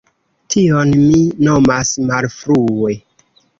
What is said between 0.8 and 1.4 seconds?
mi